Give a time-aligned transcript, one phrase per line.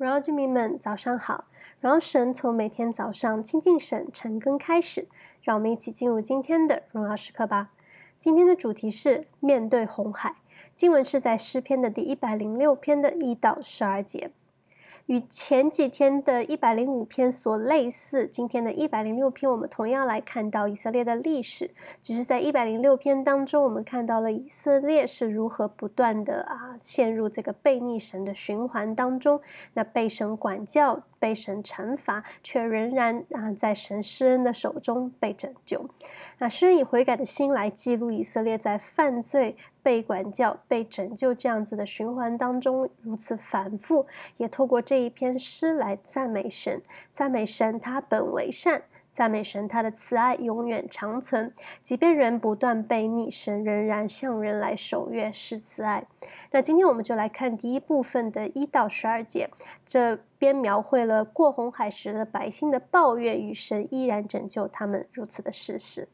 [0.00, 1.44] 荣耀居民们，早上好！
[1.78, 5.06] 荣耀神从每天早上亲近神、晨更开始，
[5.42, 7.72] 让我们一起进入今天的荣耀时刻吧。
[8.18, 10.36] 今天的主题是面对红海，
[10.74, 14.30] 经文是在诗篇的第一百零六篇的一到十二节。
[15.06, 21.70] 与前几天的一百零五篇所类似，今天的一百零六篇，我们同样来看到以色列的历史。
[22.00, 29.40] 只是在一百零六篇当中，我们看到了以色列是如何不断的啊陷入这个悖逆神的循环当中，
[29.74, 31.02] 那被神管教。
[31.20, 35.88] 被神惩罚，却仍然啊在神施恩的手中被拯救。
[36.38, 44.06] 那诗人以悔改的心来记录以色列在犯罪、被管教、被拯救这样子的循环当中如此反复，
[44.38, 48.84] 也透过这一篇诗来赞美神，赞美神他本为善。
[49.20, 51.52] 赞美神，他的慈爱永远长存，
[51.84, 56.06] 即便人不断被逆，神仍然向人来守约是慈爱。
[56.52, 59.50] 那今天我们就来看第一部分的一到十二节，
[59.84, 66.08] 这边描绘了过红海时的百姓的抱怨与神依然拯救他们如此的事实。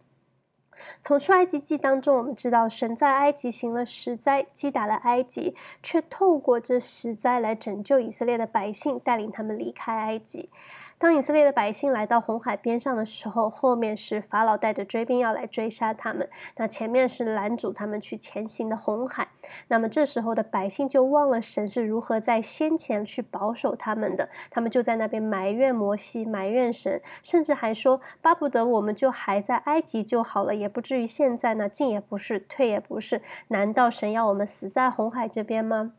[1.00, 10.50] 从出埃及记当中，我们知道神在埃及行了十灾，击打了埃及，却透过这十灾来拯救以色列的百姓，带领他们离开埃及。
[10.98, 19.28] 当以色列的百姓来到红海边上的时候，后面是法老带着追兵要来追杀他们，那前面是拦阻他们去前行的红海。
[19.69, 33.22] 那么这时候的百姓就忘了神是如何在先前去保守他们的，他们就在那边埋怨摩西，埋怨神，甚至还说巴不得我们就还在埃及就好了，也不至于现在呢，进也不是，退也不是。
[33.48, 35.92] 难道神要我们死在红海这边吗？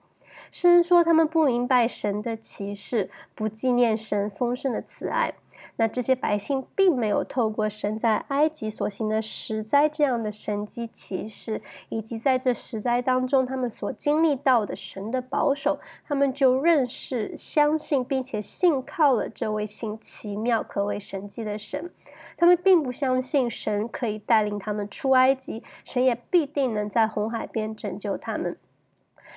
[0.51, 5.33] 诗人说，他们不明白神的奇事，不纪念神丰盛的慈爱。
[5.77, 21.91] 那这些百姓并没有透过神在埃及所行的十灾这样的神迹奇事，以及在这十灾当中他们所经历到的神的保守，他们就认识、相信并且信靠了这位行奇妙可谓神迹的神。
[22.37, 28.55] 他们并不相信神可以带领他们出埃及，神也必定能在红海边拯救他们。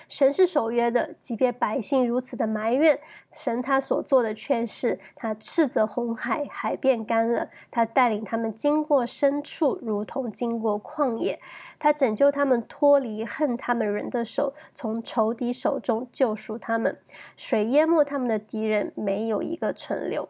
[0.08, 2.98] 神是守约的，即便百姓如此的埋怨，
[3.32, 11.38] 神他所做的却是他斥责红海，海变干了；他带领他们经过深处，如同经过旷野；
[11.78, 16.98] 他拯救他们脱离恨他们人的手，从仇敌手中救赎他们。
[17.36, 20.28] 水淹没他们的敌人，没有一个存留。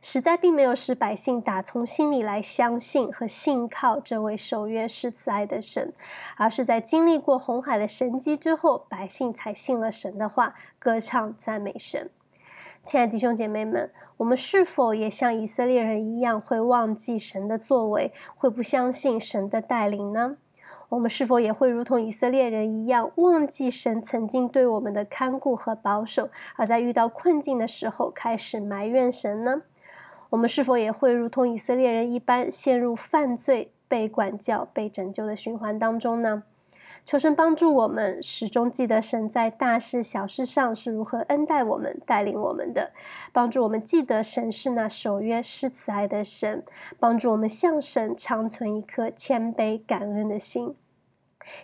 [0.00, 5.92] 实在并没有使百姓打从心里来相信和信靠这位守约施慈爱的神，
[6.36, 12.10] 而是在经历过红海的神迹之后，百姓才信了神的话，歌唱赞美神。
[12.82, 20.36] 亲爱的弟兄姐妹们，我们是否也像以色列人一样，会忘记神的作为，会不相信神的带领呢？
[20.88, 29.62] 我们是否也会如同以色列人一样，忘记神曾经对我们的看顾和保守，而在遇到困境的时候开始埋怨神呢？
[30.32, 36.44] 我们是否也会如同以色列人一般，陷入犯罪、被管教、被拯救的循环当中呢？
[37.04, 42.92] 求神帮助我们，始终记得神在大事小事上是如何恩待我们、带领我们的，
[43.30, 46.64] 帮助我们记得神是那守约施慈爱的神，
[46.98, 50.74] 帮助我们向神常存一颗谦卑感恩的心。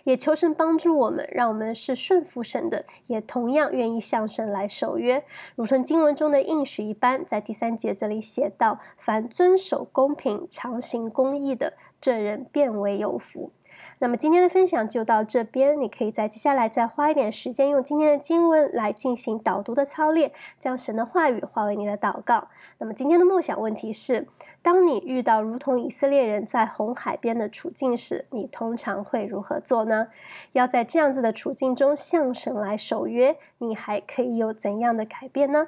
[0.03, 5.23] 也求神帮助我们，让我们是顺服神的，也同样愿意向神来守约，
[5.55, 13.51] 如同经文中的应许一般，在第三节这里写道：凡遵守公平、常行公义的，这人便为有福。
[13.99, 22.47] 那么今天的分享就到这边，你可以在接下来再花一点时间，用今天的经文来进行导读的操练，将神的话语化为你的祷告。
[22.77, 24.27] 那么今天的默想问题是：
[24.61, 30.07] 当你遇到如同以色列人在红海边的处境时，你通常会如何做呢？
[30.53, 35.67] 要在这样子的处境中向神来守约，你还可以有怎样的改变呢？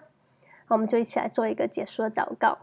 [0.69, 2.59] 我们就一起来做一个解说祷告。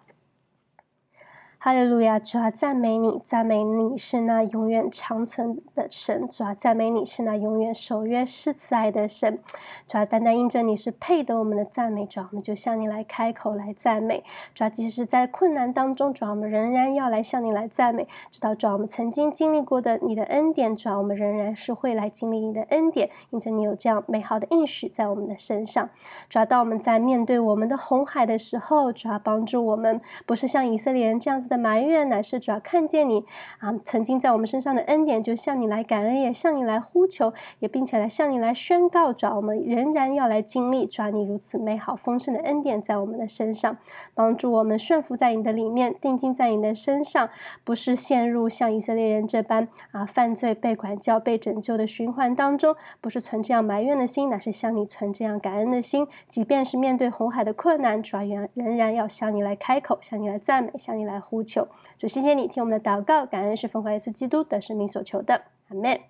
[1.61, 2.21] 哈利路亚！
[2.21, 6.29] 主啊，赞美你，赞美你是那永远长存的神。
[6.29, 9.41] 主啊，赞美你是那永远守约是慈爱的神。
[9.89, 14.23] 主啊，单单因着你是配得我们的赞美，主啊，我们就向你来开口来赞美。
[14.55, 18.07] 主啊，即使是在困难当中，主啊，我们仍然要来向你来赞美。
[18.31, 25.91] 直到主啊，我们曾经经历过的你的恩典，主啊，我们仍然是会来经历你的恩典，因着你有这样美好的应许在我们的身上。
[26.29, 31.48] 主啊，当我们在面对我们的红海的时候，主啊，帮助我们不是像以色列人这样子。
[31.49, 33.25] 的埋怨，乃是主要看见你
[33.59, 43.79] 啊，曾经在我们身上的恩典，就向你来感恩，也向你来呼求，也并且来向你来宣告，主，我们仍然要来经历，主你如此美好丰盛的恩典在我们的身上，
[44.15, 47.31] 帮助我们顺服在你的里面，定睛在你的身上，
[47.65, 61.69] 不是陷入像以色列人这般啊犯罪、被管教、被拯救的循环当中，不是存这样埋怨的心，乃是向你存这样感恩的心，即便是面对红海的困难，主仍仍然要向你来开口，向你来赞美，向你来呼求。
[61.97, 66.01] 主，谢谢你听我们的祷告，感恩是奉靠耶稣基督的生命所求的，阿门。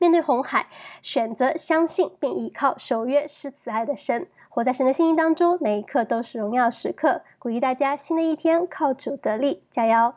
[0.00, 0.68] 面对红海，
[1.00, 7.22] 选择相信并依靠守约是慈爱的神，活在神的心意当中，每一刻都是荣耀时刻。
[7.38, 10.14] 鼓励大家，新的一天靠主得力，加油！